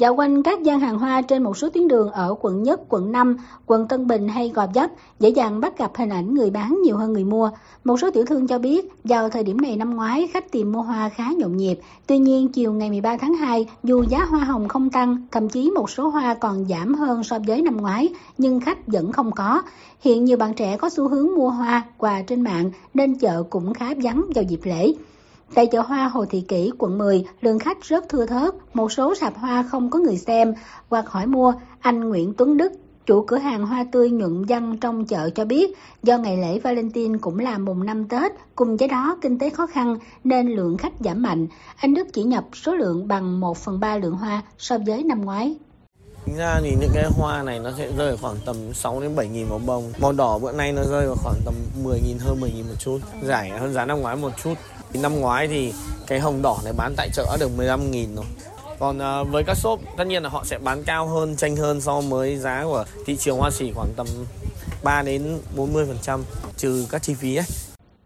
[0.00, 3.12] Dạo quanh các gian hàng hoa trên một số tuyến đường ở quận Nhất, quận
[3.12, 6.78] 5, quận Tân Bình hay Gò Vấp, dễ dàng bắt gặp hình ảnh người bán
[6.82, 7.50] nhiều hơn người mua.
[7.84, 10.82] Một số tiểu thương cho biết, vào thời điểm này năm ngoái, khách tìm mua
[10.82, 11.80] hoa khá nhộn nhịp.
[12.06, 15.70] Tuy nhiên, chiều ngày 13 tháng 2, dù giá hoa hồng không tăng, thậm chí
[15.70, 18.08] một số hoa còn giảm hơn so với năm ngoái,
[18.38, 19.62] nhưng khách vẫn không có.
[20.00, 23.74] Hiện nhiều bạn trẻ có xu hướng mua hoa, quà trên mạng, nên chợ cũng
[23.74, 24.92] khá vắng vào dịp lễ.
[25.54, 29.14] Tại chợ hoa Hồ Thị Kỷ, quận 10, lượng khách rất thưa thớt, một số
[29.14, 30.54] sạp hoa không có người xem
[30.88, 31.52] hoặc hỏi mua.
[31.80, 32.72] Anh Nguyễn Tuấn Đức,
[33.06, 37.18] chủ cửa hàng hoa tươi nhuận dân trong chợ cho biết, do ngày lễ Valentine
[37.20, 40.92] cũng là mùng năm Tết, cùng với đó kinh tế khó khăn nên lượng khách
[41.00, 41.46] giảm mạnh.
[41.76, 45.24] Anh Đức chỉ nhập số lượng bằng 1 phần 3 lượng hoa so với năm
[45.24, 45.56] ngoái.
[46.26, 49.28] Tính ra thì những cái hoa này nó sẽ rơi khoảng tầm 6 đến 7
[49.28, 49.92] nghìn một bông.
[49.98, 52.74] Màu đỏ bữa nay nó rơi vào khoảng tầm 10 nghìn hơn 10 nghìn một
[52.78, 52.98] chút.
[53.22, 54.54] Rẻ hơn giá năm ngoái một chút.
[54.94, 55.72] Năm ngoái thì
[56.06, 58.24] cái hồng đỏ này bán tại chợ đã được 15 nghìn rồi.
[58.78, 61.80] Còn uh, với các shop tất nhiên là họ sẽ bán cao hơn, tranh hơn
[61.80, 64.06] so với giá của thị trường hoa sỉ khoảng tầm
[64.82, 66.22] 3 đến 40 phần trăm
[66.56, 67.46] trừ các chi phí ấy.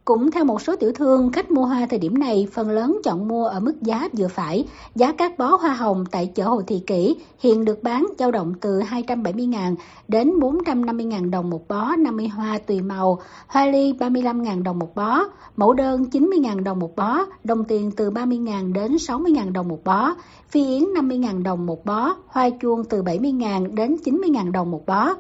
[0.04, 3.28] Cũng theo một số tiểu thương, khách mua hoa thời điểm này phần lớn chọn
[3.28, 4.64] mua ở mức giá vừa phải.
[4.94, 8.54] Giá các bó hoa hồng tại chợ Hồ Thị Kỷ hiện được bán dao động
[8.60, 9.74] từ 270.000
[10.08, 15.24] đến 450.000 đồng một bó 50 hoa tùy màu, hoa ly 35.000 đồng một bó,
[15.56, 20.14] mẫu đơn 90.000 đồng một bó, đồng tiền từ 30.000 đến 60.000 đồng một bó,
[20.48, 25.14] phi yến 50.000 đồng một bó, hoa chuông từ 70.000 đến 90.000 đồng một bó.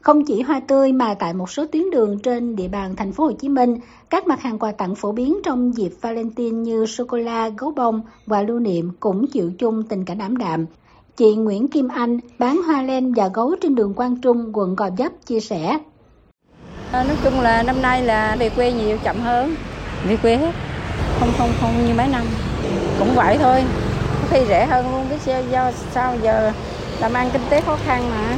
[0.00, 3.24] Không chỉ hoa tươi mà tại một số tuyến đường trên địa bàn thành phố
[3.24, 3.76] Hồ Chí Minh,
[4.10, 7.70] các mặt hàng quà tặng phổ biến trong dịp Valentine như sô cô la, gấu
[7.70, 10.66] bông và lưu niệm cũng chịu chung tình cảnh ảm đạm.
[11.16, 14.90] Chị Nguyễn Kim Anh bán hoa len và gấu trên đường Quang Trung, quận Gò
[14.98, 15.78] Vấp chia sẻ.
[16.92, 19.54] À, nói chung là năm nay là về quê nhiều chậm hơn,
[20.08, 20.52] về quê hết,
[21.20, 22.24] không không không như mấy năm.
[22.98, 23.64] Cũng vậy thôi,
[24.22, 26.52] có khi rẻ hơn luôn cái xe do sao giờ
[27.00, 28.36] làm ăn kinh tế khó khăn mà.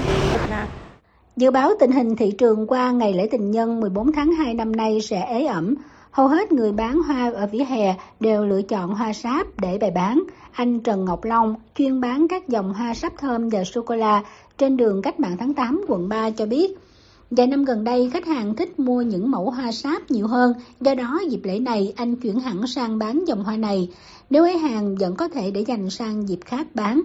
[1.36, 4.72] Dự báo tình hình thị trường qua ngày lễ tình nhân 14 tháng 2 năm
[4.72, 5.74] nay sẽ ế ẩm.
[6.10, 9.90] Hầu hết người bán hoa ở vỉa hè đều lựa chọn hoa sáp để bày
[9.90, 10.22] bán.
[10.52, 14.22] Anh Trần Ngọc Long, chuyên bán các dòng hoa sáp thơm và sô-cô-la
[14.58, 16.76] trên đường Cách mạng tháng 8, quận 3 cho biết,
[17.36, 20.94] Vài năm gần đây, khách hàng thích mua những mẫu hoa sáp nhiều hơn, do
[20.94, 23.88] đó dịp lễ này anh chuyển hẳn sang bán dòng hoa này.
[24.30, 27.02] Nếu ấy hàng vẫn có thể để dành sang dịp khác bán.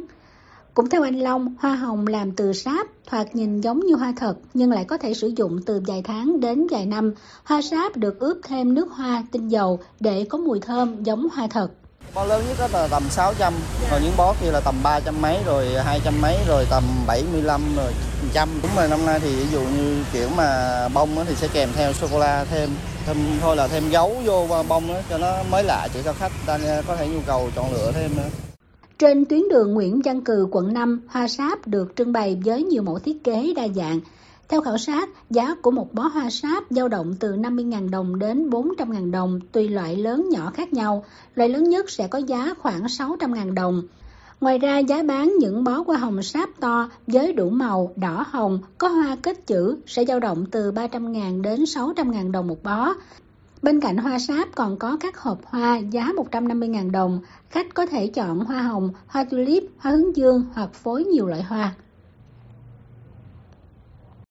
[0.78, 4.34] Cũng theo anh Long, hoa hồng làm từ sáp, thoạt nhìn giống như hoa thật
[4.54, 7.14] nhưng lại có thể sử dụng từ vài tháng đến vài năm.
[7.44, 11.48] Hoa sáp được ướp thêm nước hoa, tinh dầu để có mùi thơm giống hoa
[11.48, 11.68] thật.
[12.16, 13.54] Bó lớn nhất là tầm 600,
[13.92, 17.94] còn những bó kia là tầm 300 mấy rồi 200 mấy rồi tầm 75 rồi
[18.34, 18.50] trăm.
[18.64, 21.94] Đúng rồi năm nay thì ví dụ như kiểu mà bông thì sẽ kèm theo
[21.94, 22.70] sô cô la thêm
[23.06, 26.60] thêm thôi là thêm gấu vô bông cho nó mới lạ chỉ cho khách ta
[26.88, 28.47] có thể nhu cầu chọn lựa thêm nữa.
[28.98, 32.84] Trên tuyến đường Nguyễn Văn Cừ, quận 5, hoa sáp được trưng bày với nhiều
[32.84, 34.00] mẫu thiết kế đa dạng.
[34.50, 38.50] Theo khảo sát, giá của một bó hoa sáp dao động từ 50.000 đồng đến
[38.50, 41.06] 400.000 đồng tùy loại lớn nhỏ khác nhau.
[41.36, 43.82] Loại lớn nhất sẽ có giá khoảng 600.000 đồng.
[44.42, 48.60] Ngoài ra, giá bán những bó hoa hồng sáp to với đủ màu đỏ hồng
[48.78, 52.94] có hoa kết chữ sẽ dao động từ 300.000 đến 600.000 đồng một bó.
[53.62, 57.20] Bên cạnh hoa sáp còn có các hộp hoa giá 150.000 đồng.
[57.50, 61.44] Khách có thể chọn hoa hồng, hoa tulip, hoa hướng dương hoặc phối nhiều loại
[61.44, 61.76] hoa.